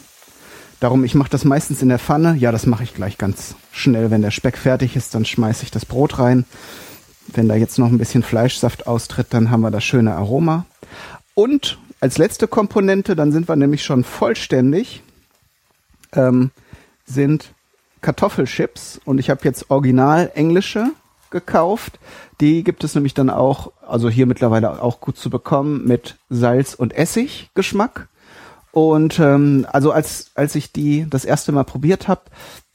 Darum, 0.79 1.03
ich 1.03 1.15
mache 1.15 1.29
das 1.29 1.45
meistens 1.45 1.81
in 1.81 1.89
der 1.89 1.99
Pfanne. 1.99 2.35
Ja, 2.35 2.51
das 2.51 2.65
mache 2.65 2.83
ich 2.83 2.93
gleich 2.93 3.17
ganz 3.17 3.55
schnell. 3.71 4.11
Wenn 4.11 4.21
der 4.21 4.31
Speck 4.31 4.57
fertig 4.57 4.95
ist, 4.95 5.15
dann 5.15 5.23
schmeiße 5.25 5.63
ich 5.63 5.71
das 5.71 5.85
Brot 5.85 6.19
rein. 6.19 6.45
Wenn 7.27 7.47
da 7.47 7.55
jetzt 7.55 7.79
noch 7.79 7.87
ein 7.87 7.97
bisschen 7.97 8.23
Fleischsaft 8.23 8.87
austritt, 8.87 9.27
dann 9.29 9.49
haben 9.49 9.61
wir 9.61 9.71
das 9.71 9.83
schöne 9.83 10.13
Aroma. 10.15 10.65
Und 11.35 11.79
als 12.03 12.17
letzte 12.17 12.49
Komponente, 12.49 13.15
dann 13.15 13.31
sind 13.31 13.47
wir 13.47 13.55
nämlich 13.55 13.81
schon 13.81 14.03
vollständig, 14.03 15.03
ähm, 16.11 16.51
sind 17.05 17.53
Kartoffelchips. 18.01 18.99
Und 19.05 19.19
ich 19.19 19.29
habe 19.29 19.39
jetzt 19.45 19.71
original 19.71 20.29
englische 20.35 20.87
gekauft. 21.29 21.99
Die 22.41 22.65
gibt 22.65 22.83
es 22.83 22.93
nämlich 22.93 23.13
dann 23.13 23.29
auch, 23.29 23.71
also 23.87 24.09
hier 24.09 24.25
mittlerweile 24.25 24.83
auch 24.83 24.99
gut 24.99 25.15
zu 25.15 25.29
bekommen, 25.29 25.87
mit 25.87 26.17
Salz 26.29 26.73
und 26.73 26.91
Essig 26.91 27.51
Geschmack. 27.55 28.09
Und 28.73 29.17
ähm, 29.19 29.65
also 29.71 29.93
als 29.93 30.31
als 30.35 30.55
ich 30.55 30.73
die 30.73 31.07
das 31.09 31.23
erste 31.23 31.53
Mal 31.53 31.63
probiert 31.63 32.09
habe, 32.09 32.23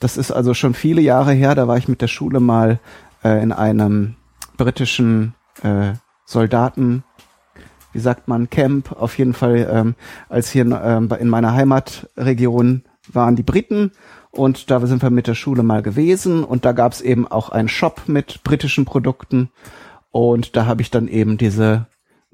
das 0.00 0.16
ist 0.16 0.30
also 0.30 0.54
schon 0.54 0.72
viele 0.72 1.02
Jahre 1.02 1.32
her, 1.32 1.54
da 1.54 1.68
war 1.68 1.76
ich 1.76 1.86
mit 1.86 2.00
der 2.00 2.08
Schule 2.08 2.40
mal 2.40 2.80
äh, 3.22 3.42
in 3.42 3.52
einem 3.52 4.16
britischen 4.56 5.34
äh, 5.62 5.92
Soldaten, 6.24 7.04
wie 7.98 8.02
sagt 8.02 8.28
man, 8.28 8.48
Camp. 8.48 8.92
Auf 8.92 9.18
jeden 9.18 9.34
Fall, 9.34 9.68
ähm, 9.72 9.96
als 10.28 10.50
hier 10.50 10.64
ähm, 10.64 11.08
in 11.18 11.28
meiner 11.28 11.52
Heimatregion 11.52 12.82
waren 13.12 13.34
die 13.34 13.42
Briten 13.42 13.90
und 14.30 14.70
da 14.70 14.86
sind 14.86 15.02
wir 15.02 15.10
mit 15.10 15.26
der 15.26 15.34
Schule 15.34 15.64
mal 15.64 15.82
gewesen 15.82 16.44
und 16.44 16.64
da 16.64 16.70
gab's 16.70 17.00
eben 17.00 17.26
auch 17.26 17.48
einen 17.48 17.68
Shop 17.68 18.02
mit 18.06 18.44
britischen 18.44 18.84
Produkten 18.84 19.50
und 20.12 20.54
da 20.54 20.66
habe 20.66 20.80
ich 20.80 20.92
dann 20.92 21.08
eben 21.08 21.38
diese 21.38 21.86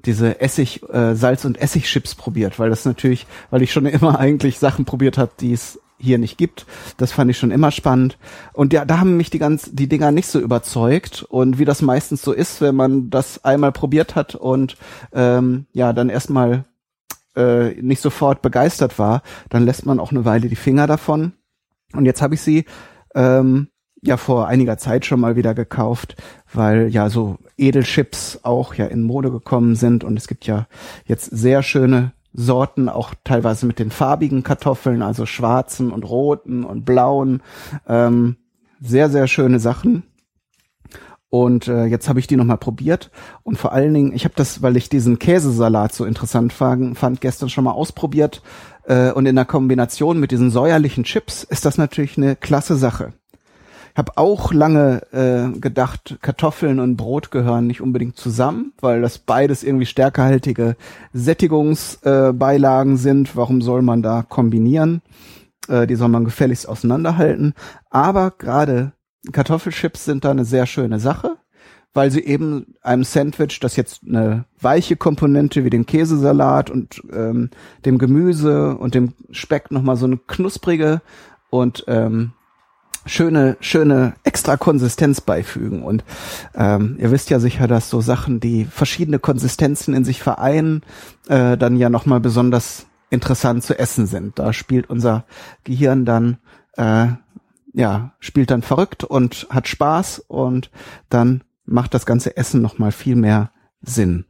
diese 0.05 0.39
Essig, 0.39 0.83
äh, 0.89 1.15
Salz- 1.15 1.45
und 1.45 1.59
Essigchips 1.59 2.13
probiert, 2.13 2.59
weil 2.59 2.69
das 2.69 2.85
natürlich, 2.85 3.25
weil 3.49 3.63
ich 3.63 3.73
schon 3.73 3.85
immer 3.87 4.19
eigentlich 4.19 4.59
Sachen 4.59 4.85
probiert 4.85 5.17
habe, 5.17 5.31
die 5.39 5.51
es 5.51 5.79
hier 5.97 6.17
nicht 6.17 6.37
gibt. 6.37 6.65
Das 6.97 7.11
fand 7.11 7.31
ich 7.31 7.37
schon 7.37 7.51
immer 7.51 7.71
spannend. 7.71 8.17
Und 8.53 8.73
ja, 8.73 8.85
da 8.85 8.99
haben 8.99 9.17
mich 9.17 9.29
die 9.29 9.39
ganz, 9.39 9.69
die 9.71 9.87
Dinger 9.87 10.11
nicht 10.11 10.27
so 10.27 10.39
überzeugt. 10.39 11.23
Und 11.23 11.57
wie 11.57 11.65
das 11.65 11.81
meistens 11.81 12.21
so 12.21 12.31
ist, 12.31 12.61
wenn 12.61 12.75
man 12.75 13.09
das 13.09 13.43
einmal 13.43 13.71
probiert 13.71 14.15
hat 14.15 14.35
und 14.35 14.77
ähm, 15.13 15.65
ja, 15.73 15.93
dann 15.93 16.09
erstmal 16.09 16.65
äh, 17.35 17.81
nicht 17.81 18.01
sofort 18.01 18.41
begeistert 18.41 18.99
war, 18.99 19.21
dann 19.49 19.65
lässt 19.65 19.85
man 19.85 19.99
auch 19.99 20.11
eine 20.11 20.25
Weile 20.25 20.49
die 20.49 20.55
Finger 20.55 20.87
davon. 20.87 21.33
Und 21.93 22.05
jetzt 22.05 22.21
habe 22.21 22.35
ich 22.35 22.41
sie 22.41 22.65
ähm, 23.13 23.69
ja 24.01 24.17
vor 24.17 24.47
einiger 24.47 24.77
Zeit 24.77 25.05
schon 25.05 25.19
mal 25.19 25.35
wieder 25.35 25.53
gekauft, 25.53 26.15
weil 26.53 26.89
ja 26.89 27.09
so 27.09 27.37
Edelchips 27.57 28.39
auch 28.43 28.73
ja 28.75 28.85
in 28.85 29.03
Mode 29.03 29.31
gekommen 29.31 29.75
sind 29.75 30.03
und 30.03 30.17
es 30.17 30.27
gibt 30.27 30.45
ja 30.45 30.67
jetzt 31.05 31.25
sehr 31.25 31.63
schöne 31.63 32.13
Sorten, 32.35 32.89
auch 32.89 33.13
teilweise 33.23 33.65
mit 33.65 33.79
den 33.79 33.91
farbigen 33.91 34.43
Kartoffeln, 34.43 35.01
also 35.01 35.25
schwarzen 35.25 35.91
und 35.91 36.03
roten 36.03 36.63
und 36.63 36.85
blauen. 36.85 37.41
Ähm, 37.87 38.37
sehr, 38.81 39.09
sehr 39.09 39.27
schöne 39.27 39.59
Sachen. 39.59 40.03
Und 41.29 41.67
äh, 41.67 41.85
jetzt 41.85 42.07
habe 42.07 42.19
ich 42.19 42.27
die 42.27 42.37
nochmal 42.37 42.57
probiert. 42.57 43.11
Und 43.43 43.57
vor 43.57 43.73
allen 43.73 43.93
Dingen, 43.93 44.13
ich 44.13 44.23
habe 44.23 44.35
das, 44.37 44.61
weil 44.61 44.77
ich 44.77 44.87
diesen 44.89 45.19
Käsesalat 45.19 45.93
so 45.93 46.05
interessant 46.05 46.53
fand, 46.53 46.97
fand 46.97 47.19
gestern 47.19 47.49
schon 47.49 47.63
mal 47.63 47.71
ausprobiert. 47.71 48.41
Äh, 48.85 49.11
und 49.11 49.25
in 49.25 49.35
der 49.35 49.45
Kombination 49.45 50.19
mit 50.19 50.31
diesen 50.31 50.51
säuerlichen 50.51 51.03
Chips 51.03 51.43
ist 51.43 51.65
das 51.65 51.77
natürlich 51.77 52.17
eine 52.17 52.35
klasse 52.35 52.75
Sache 52.75 53.13
habe 53.95 54.17
auch 54.17 54.51
lange 54.51 55.01
äh, 55.13 55.57
gedacht, 55.57 56.17
Kartoffeln 56.21 56.79
und 56.79 56.97
Brot 56.97 57.31
gehören 57.31 57.65
nicht 57.67 57.81
unbedingt 57.81 58.17
zusammen, 58.17 58.73
weil 58.81 59.01
das 59.01 59.17
beides 59.17 59.63
irgendwie 59.63 59.85
stärkehaltige 59.85 60.75
Sättigungsbeilagen 61.13 62.95
äh, 62.95 62.97
sind. 62.97 63.35
Warum 63.35 63.61
soll 63.61 63.81
man 63.81 64.01
da 64.01 64.23
kombinieren? 64.27 65.01
Äh, 65.67 65.87
die 65.87 65.95
soll 65.95 66.09
man 66.09 66.25
gefälligst 66.25 66.67
auseinanderhalten. 66.67 67.53
Aber 67.89 68.31
gerade 68.31 68.91
Kartoffelchips 69.31 70.05
sind 70.05 70.25
da 70.25 70.31
eine 70.31 70.45
sehr 70.45 70.65
schöne 70.65 70.99
Sache, 70.99 71.37
weil 71.93 72.11
sie 72.11 72.23
eben 72.23 72.75
einem 72.81 73.05
Sandwich, 73.05 73.59
das 73.61 73.77
jetzt 73.77 74.01
eine 74.05 74.45
weiche 74.59 74.97
Komponente 74.97 75.63
wie 75.63 75.69
den 75.69 75.85
Käsesalat 75.85 76.69
und 76.69 77.01
ähm, 77.11 77.49
dem 77.85 77.97
Gemüse 77.97 78.75
und 78.75 78.93
dem 78.93 79.13
Speck 79.31 79.71
nochmal 79.71 79.95
so 79.95 80.05
eine 80.05 80.17
knusprige 80.17 81.01
und 81.49 81.85
ähm, 81.87 82.33
schöne, 83.05 83.57
schöne 83.59 84.13
extra 84.23 84.57
Konsistenz 84.57 85.21
beifügen. 85.21 85.83
Und 85.83 86.03
ähm, 86.55 86.97
ihr 86.99 87.11
wisst 87.11 87.29
ja 87.29 87.39
sicher, 87.39 87.67
dass 87.67 87.89
so 87.89 88.01
Sachen, 88.01 88.39
die 88.39 88.65
verschiedene 88.65 89.19
Konsistenzen 89.19 89.93
in 89.93 90.05
sich 90.05 90.21
vereinen, 90.21 90.81
äh, 91.27 91.57
dann 91.57 91.77
ja 91.77 91.89
nochmal 91.89 92.19
besonders 92.19 92.87
interessant 93.09 93.63
zu 93.63 93.77
essen 93.77 94.07
sind. 94.07 94.39
Da 94.39 94.53
spielt 94.53 94.89
unser 94.89 95.25
Gehirn 95.63 96.05
dann 96.05 96.37
äh, 96.73 97.07
ja, 97.75 98.13
spielt 98.19 98.51
dann 98.51 98.61
verrückt 98.61 99.03
und 99.03 99.47
hat 99.49 99.67
Spaß 99.67 100.19
und 100.27 100.71
dann 101.09 101.43
macht 101.65 101.93
das 101.93 102.05
ganze 102.05 102.37
Essen 102.37 102.61
nochmal 102.61 102.91
viel 102.91 103.15
mehr 103.17 103.51
Sinn. 103.81 104.25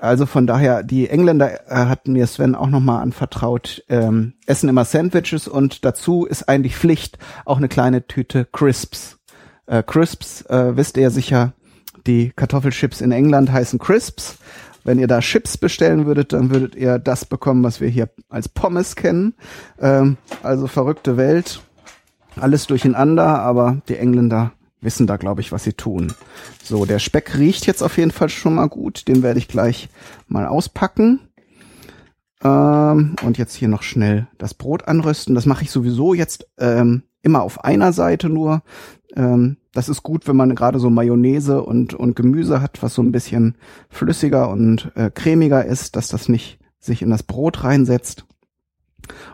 Also 0.00 0.26
von 0.26 0.46
daher, 0.46 0.82
die 0.82 1.08
Engländer 1.08 1.70
äh, 1.70 1.86
hatten 1.86 2.12
mir 2.12 2.26
Sven 2.26 2.54
auch 2.54 2.68
nochmal 2.68 3.02
anvertraut, 3.02 3.82
ähm, 3.88 4.34
essen 4.46 4.68
immer 4.68 4.84
Sandwiches 4.84 5.48
und 5.48 5.84
dazu 5.84 6.24
ist 6.24 6.48
eigentlich 6.48 6.76
Pflicht 6.76 7.18
auch 7.44 7.56
eine 7.56 7.68
kleine 7.68 8.06
Tüte 8.06 8.44
Crisps. 8.44 9.18
Äh, 9.66 9.82
Crisps, 9.82 10.42
äh, 10.42 10.76
wisst 10.76 10.96
ihr 10.96 11.10
sicher, 11.10 11.52
die 12.06 12.32
Kartoffelchips 12.34 13.00
in 13.00 13.12
England 13.12 13.52
heißen 13.52 13.78
Crisps. 13.78 14.38
Wenn 14.84 14.98
ihr 14.98 15.08
da 15.08 15.20
Chips 15.20 15.58
bestellen 15.58 16.06
würdet, 16.06 16.32
dann 16.32 16.50
würdet 16.50 16.74
ihr 16.74 16.98
das 16.98 17.24
bekommen, 17.24 17.64
was 17.64 17.80
wir 17.80 17.88
hier 17.88 18.08
als 18.30 18.48
Pommes 18.48 18.96
kennen. 18.96 19.34
Ähm, 19.80 20.16
also 20.42 20.68
verrückte 20.68 21.16
Welt. 21.16 21.60
Alles 22.36 22.68
durcheinander, 22.68 23.40
aber 23.40 23.82
die 23.88 23.96
Engländer 23.96 24.52
wissen 24.80 25.06
da, 25.06 25.16
glaube 25.16 25.40
ich, 25.40 25.52
was 25.52 25.64
sie 25.64 25.72
tun. 25.72 26.12
So, 26.62 26.84
der 26.84 26.98
Speck 26.98 27.36
riecht 27.36 27.66
jetzt 27.66 27.82
auf 27.82 27.96
jeden 27.96 28.10
Fall 28.10 28.28
schon 28.28 28.54
mal 28.54 28.68
gut. 28.68 29.08
Den 29.08 29.22
werde 29.22 29.38
ich 29.38 29.48
gleich 29.48 29.88
mal 30.26 30.46
auspacken. 30.46 31.20
Ähm, 32.42 33.16
und 33.22 33.38
jetzt 33.38 33.54
hier 33.54 33.68
noch 33.68 33.82
schnell 33.82 34.28
das 34.38 34.54
Brot 34.54 34.86
anrösten. 34.86 35.34
Das 35.34 35.46
mache 35.46 35.64
ich 35.64 35.70
sowieso 35.70 36.14
jetzt 36.14 36.46
ähm, 36.58 37.02
immer 37.22 37.42
auf 37.42 37.64
einer 37.64 37.92
Seite 37.92 38.28
nur. 38.28 38.62
Ähm, 39.16 39.56
das 39.72 39.88
ist 39.88 40.02
gut, 40.02 40.28
wenn 40.28 40.36
man 40.36 40.54
gerade 40.54 40.78
so 40.78 40.90
Mayonnaise 40.90 41.62
und, 41.62 41.94
und 41.94 42.16
Gemüse 42.16 42.60
hat, 42.60 42.82
was 42.82 42.94
so 42.94 43.02
ein 43.02 43.12
bisschen 43.12 43.56
flüssiger 43.88 44.48
und 44.50 44.92
äh, 44.94 45.10
cremiger 45.10 45.64
ist, 45.64 45.96
dass 45.96 46.08
das 46.08 46.28
nicht 46.28 46.58
sich 46.78 47.02
in 47.02 47.10
das 47.10 47.22
Brot 47.22 47.64
reinsetzt. 47.64 48.24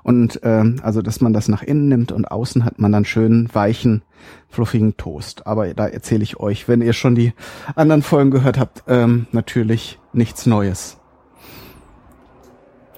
Und 0.02 0.40
ähm, 0.42 0.76
also, 0.82 1.02
dass 1.02 1.20
man 1.20 1.32
das 1.32 1.48
nach 1.48 1.62
innen 1.62 1.88
nimmt 1.88 2.12
und 2.12 2.30
außen 2.30 2.64
hat 2.64 2.78
man 2.78 2.92
dann 2.92 3.04
schön 3.04 3.48
weichen, 3.52 4.02
fluffigen 4.48 4.96
Toast. 4.96 5.46
Aber 5.46 5.72
da 5.74 5.86
erzähle 5.86 6.22
ich 6.22 6.40
euch, 6.40 6.68
wenn 6.68 6.82
ihr 6.82 6.92
schon 6.92 7.14
die 7.14 7.32
anderen 7.74 8.02
Folgen 8.02 8.30
gehört 8.30 8.58
habt, 8.58 8.84
ähm, 8.88 9.26
natürlich 9.32 9.98
nichts 10.12 10.46
Neues. 10.46 10.98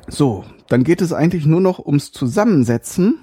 So, 0.09 0.45
dann 0.68 0.85
geht 0.85 1.02
es 1.02 1.12
eigentlich 1.12 1.47
nur 1.47 1.61
noch 1.61 1.78
ums 1.78 2.12
Zusammensetzen. 2.12 3.18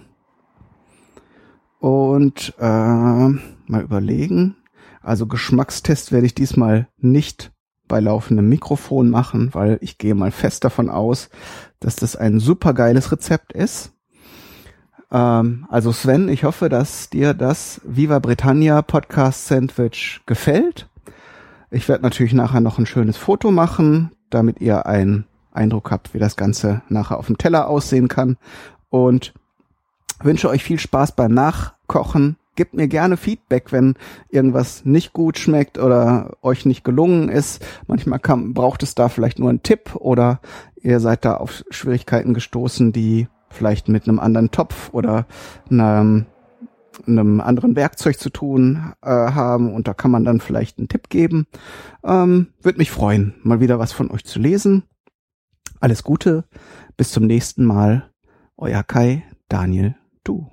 Und 1.80 2.54
äh, 2.60 2.64
mal 2.64 3.82
überlegen. 3.82 4.56
Also 5.02 5.28
Geschmackstest 5.28 6.12
werde 6.12 6.26
ich 6.26 6.34
diesmal 6.34 6.88
nicht 6.98 7.53
bei 7.94 8.00
laufendem 8.00 8.50
Mikrofon 8.50 9.12
machen, 9.12 9.54
weil 9.54 9.78
ich 9.80 10.00
gehe 10.00 10.16
mal 10.16 10.32
fest 10.32 10.64
davon 10.64 10.90
aus, 10.90 11.30
dass 11.80 11.96
das 11.96 12.16
ein 12.16 12.40
super 12.40 12.74
geiles 12.74 13.12
Rezept 13.12 13.54
ist. 13.54 13.92
Ähm, 15.12 15.68
also 15.70 15.92
Sven, 15.92 16.28
ich 16.28 16.44
hoffe, 16.44 16.70
dass 16.70 17.12
dir 17.12 17.36
das 17.36 17.82
Viva 17.84 18.18
Britannia 18.18 18.82
Podcast 18.82 19.46
Sandwich 19.46 20.22
gefällt. 20.26 20.90
Ich 21.70 21.88
werde 21.88 22.02
natürlich 22.02 22.34
nachher 22.34 22.62
noch 22.62 22.80
ein 22.80 22.88
schönes 22.88 23.16
Foto 23.16 23.52
machen, 23.52 24.10
damit 24.32 24.60
ihr 24.60 24.88
einen 24.88 25.28
Eindruck 25.52 25.92
habt, 25.92 26.16
wie 26.16 26.20
das 26.20 26.36
Ganze 26.36 26.82
nachher 26.90 27.20
auf 27.20 27.28
dem 27.28 27.38
Teller 27.38 27.68
aussehen 27.68 28.08
kann. 28.08 28.38
Und 28.90 29.36
wünsche 30.20 30.50
euch 30.50 30.64
viel 30.64 30.80
Spaß 30.80 31.12
beim 31.12 31.36
Nachkochen 31.36 32.38
gebt 32.56 32.74
mir 32.74 32.88
gerne 32.88 33.18
Feedback, 33.18 33.72
wenn 33.72 33.96
irgendwas 34.30 34.86
nicht 34.86 35.14
gut 35.14 35.38
schmeckt 35.38 35.78
oder 35.78 36.38
euch 36.42 36.66
nicht 36.66 36.84
gelungen 36.84 37.30
ist. 37.30 37.66
Manchmal 37.88 38.20
kann, 38.20 38.54
braucht 38.54 38.84
es 38.84 38.96
da 38.96 39.10
vielleicht 39.10 39.40
nur 39.40 39.50
einen 39.50 39.64
Tipp 39.64 39.96
oder 39.96 40.40
ihr 40.82 41.00
seid 41.00 41.26
da 41.26 41.36
auf 41.38 41.64
Schwierigkeiten 41.70 42.34
gestoßen, 42.34 42.92
die 42.92 43.28
vielleicht 43.50 43.88
mit 43.88 44.08
einem 44.08 44.20
anderen 44.20 44.52
Topf 44.52 44.90
oder 44.94 45.26
einem, 45.70 46.26
einem 47.08 47.42
anderen 47.42 47.76
Werkzeug 47.76 48.20
zu 48.20 48.30
tun 48.30 48.94
äh, 49.02 49.10
haben 49.10 49.74
und 49.74 49.88
da 49.88 49.94
kann 49.94 50.12
man 50.12 50.24
dann 50.24 50.40
vielleicht 50.40 50.78
einen 50.78 50.90
Tipp 50.90 51.10
geben. 51.10 51.48
Ähm, 52.04 52.48
Würde 52.62 52.80
mich 52.80 52.92
freuen, 52.92 53.36
mal 53.44 53.60
wieder 53.60 53.80
was 53.80 53.94
von 53.94 54.12
euch 54.12 54.26
zu 54.26 54.40
lesen. 54.40 54.84
Alles 55.80 56.04
Gute, 56.04 56.46
bis 56.98 57.12
zum 57.12 57.26
nächsten 57.26 57.66
Mal. 57.66 58.10
Euer 58.58 58.84
Kai, 58.84 59.24
Daniel, 59.50 59.96
du. 60.24 60.53